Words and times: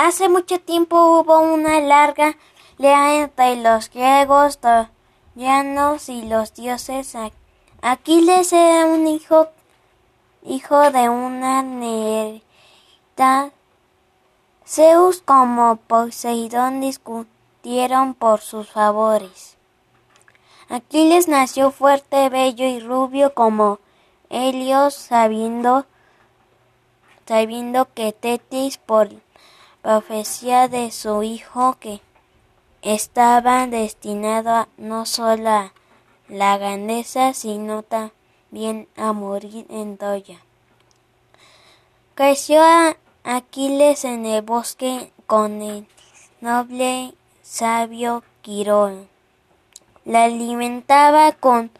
Hace 0.00 0.28
mucho 0.28 0.60
tiempo 0.60 0.96
hubo 0.96 1.40
una 1.40 1.80
larga 1.80 2.36
pelea 2.76 3.20
entre 3.20 3.56
los 3.56 3.90
griegos, 3.90 4.60
troyanos 4.60 6.08
y 6.08 6.22
los 6.22 6.54
dioses. 6.54 7.16
Aquiles 7.82 8.52
era 8.52 8.86
un 8.86 9.08
hijo, 9.08 9.48
hijo 10.44 10.92
de 10.92 11.08
una 11.08 11.64
nerita. 11.64 13.50
Zeus 14.64 15.20
como 15.20 15.74
Poseidón 15.88 16.80
discutieron 16.80 18.14
por 18.14 18.40
sus 18.40 18.70
favores. 18.70 19.56
Aquiles 20.68 21.26
nació 21.26 21.72
fuerte, 21.72 22.28
bello 22.28 22.66
y 22.66 22.78
rubio 22.78 23.34
como 23.34 23.80
Helios, 24.30 24.94
sabiendo, 24.94 25.86
sabiendo 27.26 27.92
que 27.94 28.12
Tetis, 28.12 28.78
por 28.78 29.08
profecía 29.88 30.68
de 30.68 30.90
su 30.90 31.22
hijo, 31.22 31.78
que 31.80 32.02
estaba 32.82 33.66
destinado 33.66 34.50
a, 34.50 34.68
no 34.76 35.06
solo 35.06 35.48
a 35.48 35.72
la 36.28 36.58
grandeza, 36.58 37.32
sino 37.32 37.82
también 37.82 38.86
a 38.98 39.14
morir 39.14 39.64
en 39.70 39.96
Troya. 39.96 40.42
Creció 42.14 42.60
Aquiles 43.24 44.04
en 44.04 44.26
el 44.26 44.42
bosque 44.42 45.10
con 45.26 45.62
el 45.62 45.86
noble 46.42 47.14
sabio 47.40 48.22
Quirón 48.42 49.08
la 50.04 50.24
alimentaba 50.24 51.32
con 51.32 51.70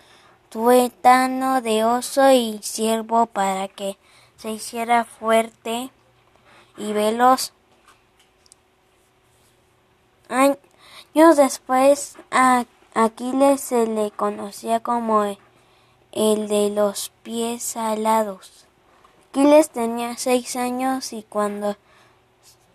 tuétano 0.48 1.60
de 1.60 1.84
oso 1.84 2.30
y 2.30 2.58
ciervo 2.62 3.26
para 3.26 3.68
que 3.68 3.98
se 4.38 4.50
hiciera 4.52 5.04
fuerte 5.04 5.90
y 6.78 6.94
veloz. 6.94 7.52
Años 10.28 11.36
después 11.36 12.16
a 12.30 12.66
Aquiles 12.94 13.62
se 13.62 13.86
le 13.86 14.10
conocía 14.10 14.80
como 14.80 15.24
el 16.12 16.48
de 16.48 16.68
los 16.68 17.10
pies 17.22 17.76
alados. 17.76 18.66
Aquiles 19.30 19.70
tenía 19.70 20.18
seis 20.18 20.54
años 20.56 21.12
y 21.12 21.22
cuando 21.22 21.76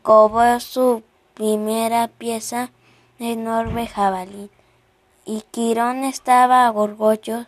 cobró 0.01 0.59
su 0.59 1.03
primera 1.35 2.07
pieza 2.07 2.71
de 3.19 3.33
enorme 3.33 3.87
jabalí 3.87 4.49
y 5.25 5.41
Quirón 5.51 6.03
estaba 6.03 6.71
orgulloso 6.71 7.47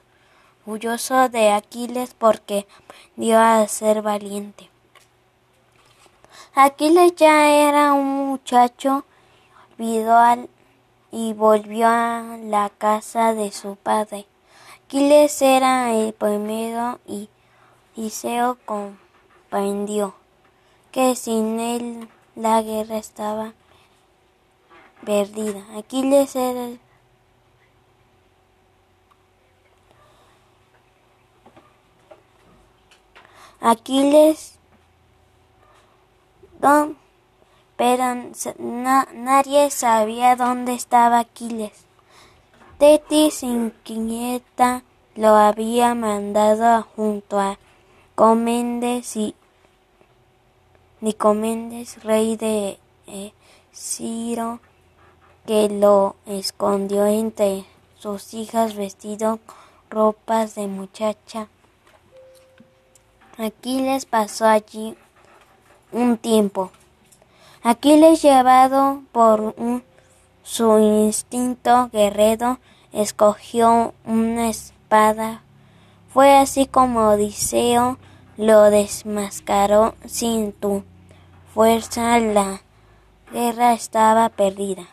de 1.29 1.51
Aquiles 1.51 2.13
porque 2.13 2.67
dio 3.15 3.39
a 3.39 3.67
ser 3.67 4.01
valiente. 4.01 4.69
Aquiles 6.53 7.15
ya 7.15 7.49
era 7.49 7.93
un 7.93 8.27
muchacho 8.27 9.03
al 9.77 10.49
y 11.11 11.33
volvió 11.33 11.87
a 11.87 12.37
la 12.41 12.69
casa 12.69 13.33
de 13.33 13.51
su 13.51 13.75
padre. 13.75 14.25
Aquiles 14.85 15.41
era 15.41 15.93
el 15.93 16.13
primero 16.13 16.99
y 17.07 17.29
Iseo 17.95 18.57
comprendió 18.65 20.15
que 20.91 21.15
sin 21.15 21.59
él 21.59 22.09
la 22.35 22.61
guerra 22.61 22.97
estaba 22.97 23.53
perdida. 25.03 25.65
Aquiles 25.77 26.35
era 26.35 26.65
el 26.65 26.79
Aquiles, 33.65 34.59
don, 36.61 36.95
pero 37.77 38.15
nadie 39.13 39.69
sabía 39.69 40.35
dónde 40.35 40.73
estaba 40.73 41.19
Aquiles. 41.19 41.85
Tetis 42.77 43.43
inquieta 43.43 44.83
lo 45.15 45.29
había 45.35 45.95
mandado 45.95 46.85
junto 46.95 47.39
a 47.39 47.57
Comendes 48.15 49.15
y 49.15 49.35
Nicomendes, 51.01 52.03
rey 52.03 52.35
de 52.35 52.79
eh, 53.07 53.33
Ciro, 53.73 54.59
que 55.45 55.69
lo 55.69 56.15
escondió 56.25 57.05
entre 57.05 57.65
sus 57.97 58.33
hijas 58.33 58.75
vestido 58.75 59.39
ropas 59.89 60.55
de 60.55 60.67
muchacha 60.67 61.47
Aquiles 63.37 64.05
pasó 64.05 64.45
allí 64.45 64.95
un 65.91 66.17
tiempo. 66.17 66.71
Aquiles, 67.67 68.21
llevado 68.21 69.01
por 69.11 69.55
su 70.43 70.77
instinto 70.77 71.89
guerrero, 71.91 72.59
escogió 72.93 73.95
una 74.05 74.49
espada. 74.49 75.41
Fue 76.13 76.37
así 76.37 76.67
como 76.67 77.09
Odiseo 77.09 77.97
lo 78.37 78.69
desmascaró 78.69 79.95
sin 80.05 80.53
tu 80.53 80.83
fuerza. 81.55 82.19
La 82.19 82.61
guerra 83.33 83.73
estaba 83.73 84.29
perdida. 84.29 84.85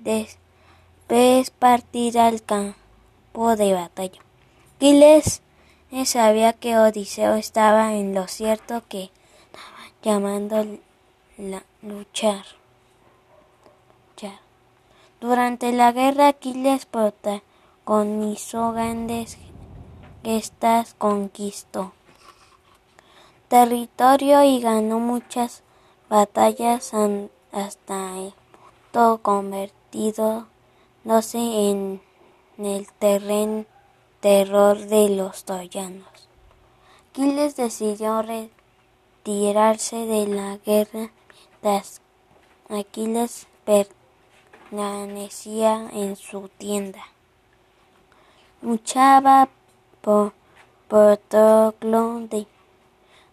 Después 0.00 1.48
partir 1.48 2.18
al 2.18 2.42
campo 2.42 3.56
de 3.56 3.72
batalla. 3.72 4.20
Aquiles 4.76 5.40
sabía 6.04 6.52
que 6.52 6.76
Odiseo 6.76 7.36
estaba 7.36 7.94
en 7.94 8.14
lo 8.14 8.28
cierto 8.28 8.82
que 8.86 9.10
llamando 10.02 10.78
luchar. 11.82 12.44
Durante 15.20 15.72
la 15.72 15.90
guerra 15.90 16.28
Aquiles 16.28 16.86
protagonizó 16.86 18.72
grandes 18.72 19.36
gestas, 20.22 20.94
conquistó 20.94 21.92
territorio 23.48 24.44
y 24.44 24.60
ganó 24.60 25.00
muchas 25.00 25.62
batallas 26.08 26.92
hasta 27.50 28.12
todo 28.92 29.18
convertido 29.22 30.46
no 31.02 31.22
sé 31.22 31.38
en 31.38 32.02
el 32.58 32.86
terreno 32.92 33.64
terror 34.20 34.78
de 34.78 35.08
los 35.08 35.44
troyanos. 35.44 36.28
Aquiles 37.10 37.56
decidió 37.56 38.22
retirarse 38.22 39.96
de 39.96 40.26
la 40.26 40.58
guerra 40.58 41.10
Aquiles 42.70 43.46
permanecía 44.70 45.90
en 45.92 46.16
su 46.16 46.48
tienda. 46.48 47.02
Luchaba 48.62 49.48
por 50.00 50.32
Patroclo 50.88 52.20
de, 52.20 52.46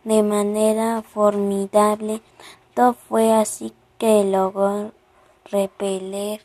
de 0.03 0.22
manera 0.24 1.01
formidable. 1.01 2.22
Todo 2.74 2.94
fue 2.94 3.31
así 3.31 3.74
que 3.97 4.25
logró 4.25 4.91
repeler 5.45 6.41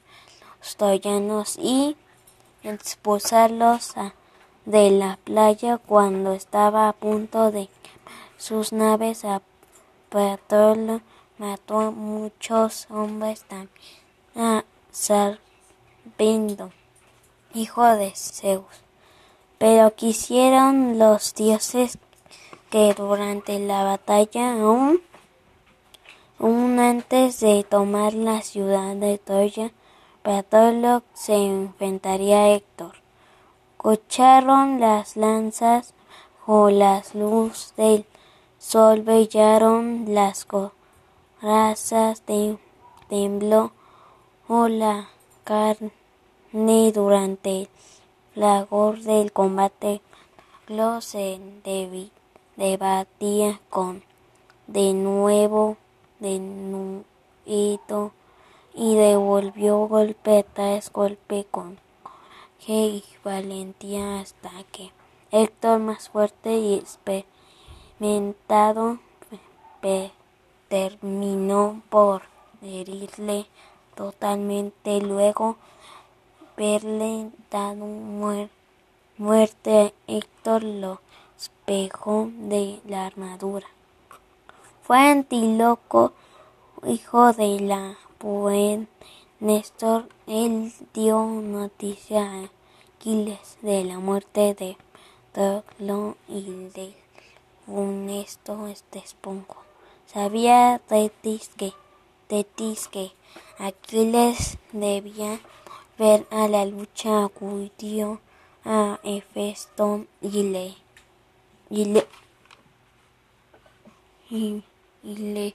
los 0.60 0.76
troyanos 0.76 1.58
y 1.58 1.96
expulsarlos 2.62 3.96
a 3.96 4.14
de 4.64 4.90
la 4.90 5.18
playa 5.24 5.78
cuando 5.78 6.34
estaba 6.34 6.88
a 6.88 6.92
punto 6.92 7.50
de 7.50 7.68
sus 8.36 8.72
naves 8.72 9.24
a 9.24 9.42
Patrolo 10.08 11.00
mató 11.40 11.80
a 11.80 11.90
muchos 11.90 12.86
hombres 12.90 13.42
también 13.48 13.70
a 14.36 14.64
Sarpendo, 14.92 16.70
hijo 17.52 17.84
de 17.84 18.12
Zeus. 18.14 18.84
Pero 19.58 19.94
quisieron 19.96 21.00
los 21.00 21.34
dioses 21.34 21.98
que 22.70 22.94
durante 22.94 23.58
la 23.58 23.82
batalla 23.82 24.52
aún, 24.52 25.00
aún 26.38 26.78
antes 26.78 27.40
de 27.40 27.64
tomar 27.64 28.14
la 28.14 28.42
ciudad 28.42 28.94
de 28.94 29.18
Troya, 29.18 29.72
Patrolo 30.22 31.02
se 31.14 31.34
enfrentaría 31.34 32.38
a 32.44 32.48
Héctor 32.50 33.00
Cocharon 33.82 34.78
las 34.78 35.16
lanzas, 35.16 35.94
o 36.46 36.68
las 36.68 37.14
luz 37.14 37.72
del 37.78 38.04
sol 38.58 39.00
brillaron 39.00 40.04
las 40.08 40.44
corazas, 41.40 42.22
tembló 43.08 43.72
o 44.48 44.68
la 44.68 45.08
carne 45.44 45.90
durante 46.92 47.62
el 47.62 47.68
flagor 48.34 49.00
del 49.00 49.32
combate. 49.32 50.02
Lo 50.68 51.00
se 51.00 51.40
debatía 52.56 53.60
con 53.70 54.02
de 54.66 54.92
nuevo 54.92 55.78
de 56.20 56.38
nuevo 56.38 57.04
y 57.46 57.80
devolvió 58.94 59.88
golpe 59.88 60.44
tras 60.52 60.92
golpe 60.92 61.46
con 61.50 61.80
y 62.68 63.02
valentía 63.24 64.20
hasta 64.20 64.50
que 64.70 64.92
Héctor, 65.32 65.78
más 65.80 66.10
fuerte 66.10 66.58
y 66.58 66.74
experimentado, 66.74 68.98
terminó 70.70 71.82
por 71.90 72.22
herirle 72.62 73.46
totalmente. 73.96 75.00
Luego 75.00 75.56
verle 76.56 77.30
dado 77.50 77.84
muerte, 79.18 79.92
Héctor 80.06 80.62
lo 80.62 81.00
despejó 81.34 82.30
de 82.32 82.80
la 82.86 83.06
armadura. 83.06 83.66
Fue 84.82 84.98
Antíloco, 84.98 86.12
hijo 86.86 87.32
de 87.32 87.60
la 87.60 87.98
buen 88.20 88.88
Néstor, 89.40 90.08
él 90.26 90.72
dio 90.94 91.24
noticia 91.24 92.22
a 92.22 92.50
Aquiles 92.96 93.58
de 93.62 93.84
la 93.84 93.98
muerte 93.98 94.54
de 94.54 94.76
Toclo 95.32 96.16
y 96.28 96.68
del 96.74 96.94
funesto 97.64 98.68
esponjo. 98.92 99.59
Sabía 100.12 100.80
Tetis 100.88 101.50
que, 101.56 101.72
Tetis 102.26 102.88
que 102.88 103.12
Aquiles 103.58 104.58
debía 104.72 105.38
ver 105.98 106.26
a 106.32 106.48
la 106.48 106.64
lucha, 106.64 107.26
acudió 107.26 108.20
a 108.64 108.98
Hefesto 109.04 110.06
y 110.20 110.42
le, 110.42 110.74
y 111.68 111.84
le, 111.84 112.06
y, 114.30 114.64
le 115.04 115.54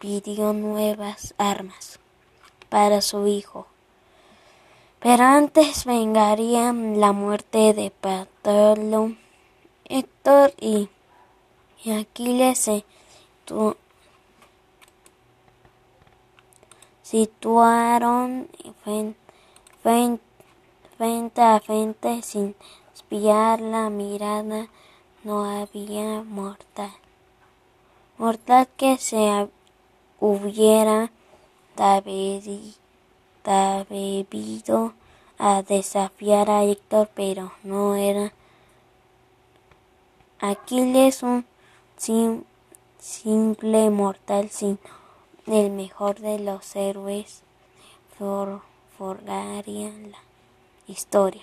pidió 0.00 0.52
nuevas 0.52 1.32
armas 1.38 2.00
para 2.68 3.00
su 3.00 3.28
hijo. 3.28 3.68
Pero 4.98 5.22
antes 5.22 5.84
vengaría 5.84 6.72
la 6.72 7.12
muerte 7.12 7.74
de 7.74 7.92
Patrolo, 7.92 9.14
Héctor 9.84 10.52
y, 10.60 10.88
y 11.84 11.92
Aquiles 11.92 12.58
se 12.58 12.84
situaron 17.02 18.48
frente 19.82 21.42
a 21.42 21.60
frente 21.60 22.22
sin 22.22 22.54
espiar 22.94 23.60
la 23.60 23.90
mirada. 23.90 24.68
No 25.24 25.44
había 25.44 26.22
mortal. 26.22 26.92
Mortal 28.18 28.68
que 28.76 28.98
se 28.98 29.48
hubiera 30.18 31.10
bebido 33.88 34.94
a 35.38 35.62
desafiar 35.62 36.50
a 36.50 36.64
Héctor, 36.64 37.10
pero 37.14 37.52
no 37.62 37.94
era 37.96 38.32
Aquiles 40.40 41.22
un 41.22 41.46
simple 43.02 43.90
mortal, 43.90 44.48
sino 44.50 44.78
el 45.46 45.72
mejor 45.72 46.20
de 46.20 46.38
los 46.38 46.76
héroes 46.76 47.42
for, 48.16 48.62
la 49.24 49.60
historia. 50.86 51.42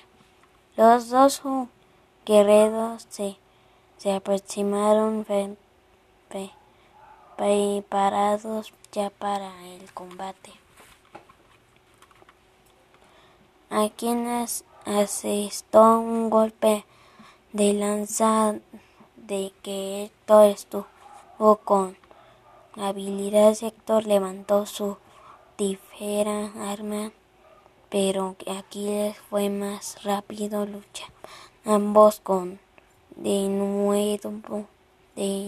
Los 0.78 1.10
dos 1.10 1.42
guerreros 2.26 3.06
se, 3.10 3.38
se 3.98 4.14
aproximaron 4.14 5.26
preparados 7.36 8.74
ya 8.94 9.10
para 9.10 9.52
el 9.68 9.94
combate. 9.94 10.54
A 13.70 13.90
quienes 13.90 14.64
asestó 14.86 16.00
un 16.00 16.30
golpe 16.30 16.86
de 17.52 17.74
lanza 17.74 18.56
de 19.18 19.52
que 19.62 20.06
Héctor 20.06 20.46
estuvo 20.46 20.99
con 21.40 21.96
habilidad. 22.76 23.56
Héctor 23.62 24.06
levantó 24.06 24.66
su 24.66 24.98
tifera 25.56 26.52
arma, 26.58 27.14
pero 27.90 28.36
Aquiles 28.46 29.18
fue 29.30 29.50
más 29.50 30.04
rápido 30.04 30.66
lucha. 30.66 31.06
Ambos 31.64 32.20
con 32.20 32.60
de 33.16 33.48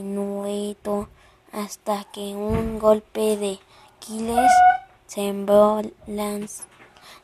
nuevo, 0.04 1.08
hasta 1.52 2.06
que 2.06 2.36
un 2.36 2.80
golpe 2.80 3.36
de 3.36 3.60
Aquiles 3.98 4.52
sembró 5.08 5.82
lanza, 6.08 6.64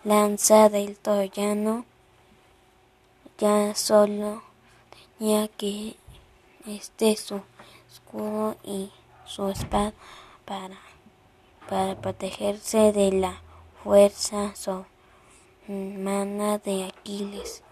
lanza 0.04 0.68
del 0.68 0.98
troyano. 0.98 1.86
Ya 3.38 3.74
solo 3.76 4.44
tenía 5.20 5.48
que 5.48 5.96
este 6.66 7.16
su 7.16 7.42
y 8.64 8.92
su 9.26 9.50
espada 9.50 9.94
para, 10.46 10.78
para 11.70 11.96
protegerse 11.96 12.92
de 12.92 13.12
la 13.12 13.42
fuerza 13.84 14.54
sobrehumana 14.56 16.58
de 16.60 16.86
Aquiles. 16.86 17.64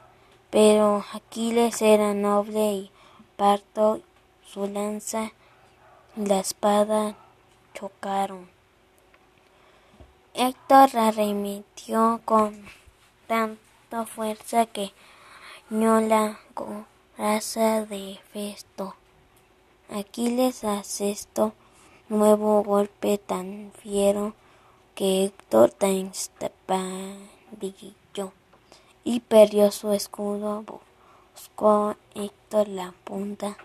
Pero 0.50 1.06
Aquiles 1.14 1.82
era 1.82 2.14
noble 2.14 2.74
y 2.74 2.92
parto 3.38 4.02
su 4.46 4.68
lanza 4.68 5.32
y 6.16 6.26
la 6.26 6.40
espada 6.40 7.16
chocaron. 7.74 8.50
Héctor 10.34 10.98
arremetió 10.98 12.22
con 12.26 12.66
tanta 13.28 14.06
fuerza 14.06 14.66
que 14.66 14.92
no 15.70 16.02
la 16.02 16.40
coraza 16.54 17.86
de 17.86 18.20
Festo. 18.32 18.96
Aquiles 19.90 20.64
asestó 20.64 21.54
nuevo 22.10 22.64
golpe 22.64 23.18
tan 23.18 23.72
fiero 23.78 24.34
que 24.96 25.26
Héctor 25.26 25.72
tan 25.72 26.12
brilló 27.52 28.34
y 29.04 29.20
perdió 29.20 29.72
su 29.72 29.92
escudo. 29.94 30.64
Buscó 31.34 31.96
Héctor 32.16 32.68
la 32.68 32.94
punta 33.04 33.58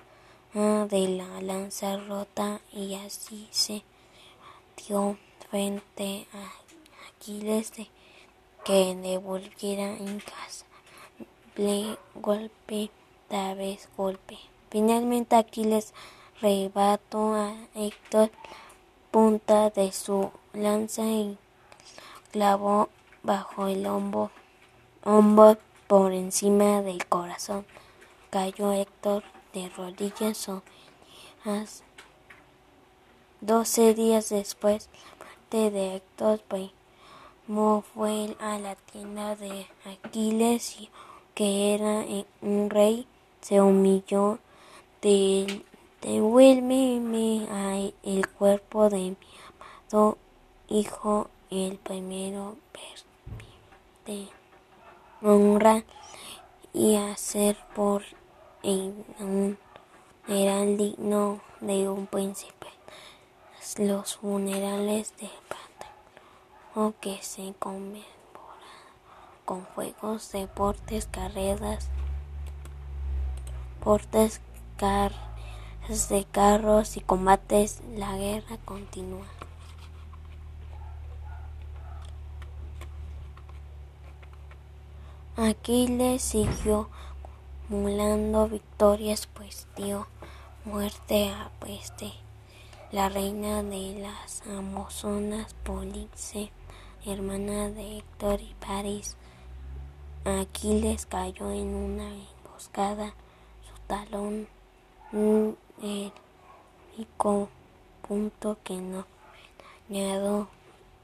de 0.53 1.09
la 1.09 1.41
lanza 1.41 1.97
rota 1.97 2.61
y 2.73 2.95
así 2.97 3.49
se 3.51 3.83
dio 4.77 5.17
frente 5.49 6.27
a 6.35 6.53
Aquiles 7.09 7.73
de 7.77 7.89
que 8.65 8.95
devolviera 8.95 9.97
en 9.97 10.21
casa. 10.21 10.67
golpe, 12.15 12.91
tal 13.29 13.57
vez 13.57 13.89
golpe. 13.97 14.39
Finalmente 14.71 15.37
Aquiles 15.37 15.93
rebató 16.41 17.35
a 17.35 17.55
Héctor 17.75 18.31
punta 19.11 19.71
de 19.71 19.91
su 19.91 20.31
lanza 20.53 21.03
y 21.03 21.37
clavó 22.31 22.89
bajo 23.25 23.67
el 23.67 23.85
hombro, 23.87 24.31
por 25.89 26.13
encima 26.13 26.83
del 26.83 27.05
corazón. 27.07 27.67
Cayó 28.31 28.73
Héctor 28.73 29.25
de 29.53 29.69
rodillas 29.71 30.49
Doce 33.41 33.95
días 33.95 34.29
después, 34.29 34.89
de 35.51 35.97
Héctor 35.97 36.41
fue 37.83 38.37
a 38.39 38.59
la 38.61 38.77
tienda 38.77 39.35
de 39.35 39.67
Aquiles, 39.85 40.77
que 41.35 41.75
era 41.75 42.05
un 42.41 42.71
rey, 42.71 43.09
se 43.41 43.61
humilló 43.61 44.39
Devuélveme 46.03 47.47
a 47.51 47.79
el 48.03 48.29
cuerpo 48.29 48.91
de 48.91 48.99
mi 48.99 49.17
amado 49.49 50.19
hijo, 50.69 51.29
el 51.51 51.79
primero 51.79 52.57
de 54.05 54.29
honra 55.23 55.85
y 56.75 56.97
hacer 56.97 57.57
por 57.75 58.03
un 58.63 59.59
funeral 60.27 60.77
digno 60.77 61.41
de 61.61 61.89
un 61.89 62.07
príncipe. 62.07 62.67
Los 63.79 64.17
funerales 64.17 65.17
de 65.17 65.31
o 66.75 66.93
que 67.01 67.23
se 67.23 67.55
conmemoran 67.59 68.05
con 69.45 69.65
juegos, 69.65 70.31
deportes, 70.33 71.07
carreras, 71.11 71.89
deportes, 73.79 74.41
de 74.81 76.25
carros 76.33 76.97
y 76.97 77.01
combates, 77.01 77.83
la 77.97 78.17
guerra 78.17 78.57
continúa. 78.65 79.27
Aquiles 85.37 86.23
siguió 86.23 86.89
acumulando 87.67 88.49
victorias, 88.49 89.27
pues 89.27 89.69
dio 89.77 90.07
muerte 90.65 91.29
a 91.29 91.51
Peste, 91.61 92.13
la 92.91 93.11
reina 93.11 93.63
de 93.63 94.01
las 94.01 94.43
Amazonas, 94.47 95.53
Police, 95.63 96.51
hermana 97.05 97.69
de 97.69 97.99
Héctor 97.99 98.41
y 98.41 98.55
París. 98.55 99.19
Aquiles 100.25 101.05
cayó 101.05 101.51
en 101.51 101.75
una 101.75 102.09
emboscada, 102.09 103.13
su 103.63 103.79
talón 103.87 104.49
el 105.13 106.13
único 106.97 107.49
punto 108.07 108.57
que 108.63 108.75
no 108.75 109.07
dañado 109.89 110.49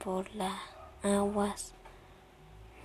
por 0.03 0.33
las 0.35 0.57
aguas, 1.03 1.73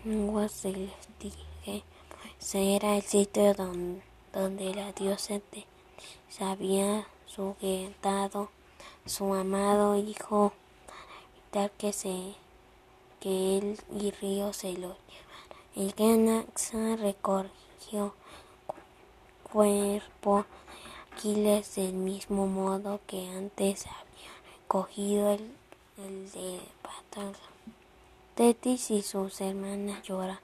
aguas 0.06 0.64
del 0.64 0.92
Estige, 1.00 1.84
pues 2.10 2.56
era 2.56 2.96
el 2.96 3.04
sitio 3.04 3.54
donde, 3.54 4.02
donde 4.34 4.74
la 4.74 4.92
diosa 4.94 5.40
se 6.30 6.44
había 6.44 7.06
sujetado 7.28 8.50
su 9.06 9.34
amado 9.34 9.96
hijo 9.96 10.54
tal 11.52 11.70
que 11.72 11.94
se 11.94 12.34
que 13.20 13.60
él 13.60 13.80
y 13.94 14.10
Río 14.10 14.52
se 14.54 14.74
lo 14.74 14.96
llevaran. 14.98 15.62
El 15.76 15.94
Ganaxa 15.94 16.96
recorrió 16.96 18.16
cuerpo 19.44 20.46
Aquiles 21.14 21.76
del 21.76 21.94
mismo 21.94 22.48
modo 22.48 23.00
que 23.08 23.28
antes 23.30 23.86
había 23.86 24.32
recogido 24.58 25.32
el, 25.32 25.52
el 25.98 26.32
de 26.32 26.60
Patroclo. 26.82 27.40
Tetis 28.36 28.92
y 28.92 29.02
sus 29.02 29.42
hermanas 29.42 30.04
lloraron 30.04 30.40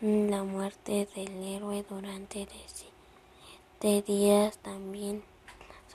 la 0.00 0.42
muerte 0.42 1.08
del 1.14 1.42
héroe 1.42 1.84
durante 1.88 2.46
siete 2.66 4.02
días 4.02 4.58
también 4.58 5.22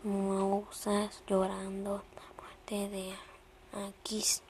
musas 0.03 1.21
llorando 1.27 2.01
la 2.15 2.41
muerte 2.41 2.89
de 2.89 3.13
Aquis 3.73 4.41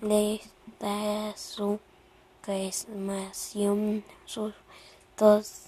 les 0.00 0.40
da 0.78 1.36
su 1.36 1.80
cremación 2.42 4.04
sus 4.24 4.54
dos 5.16 5.64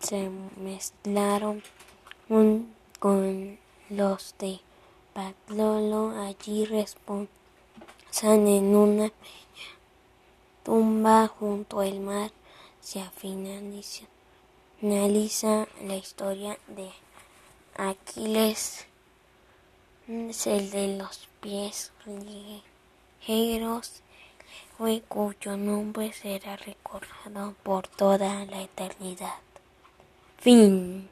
se 0.00 0.28
mezclaron 0.56 1.62
con 2.28 3.58
los 3.88 4.34
de 4.38 4.60
Patlolo 5.14 6.10
allí 6.10 6.66
reposan 6.66 7.28
en 8.46 8.76
una 8.76 9.10
tumba 10.62 11.26
junto 11.28 11.80
al 11.80 12.00
mar 12.00 12.30
se 12.80 13.02
finaliza, 13.16 14.06
la 15.82 15.96
historia 15.96 16.58
de 16.68 16.90
Aquiles 17.76 18.86
es 20.06 20.46
el 20.46 20.70
de 20.70 20.98
los 20.98 21.28
pies 21.40 21.92
ligeros 23.26 24.02
cuyo 25.08 25.56
nombre 25.56 26.12
será 26.12 26.56
recordado 26.56 27.54
por 27.62 27.88
toda 27.88 28.44
la 28.46 28.62
eternidad. 28.62 29.34
Fin. 30.38 31.08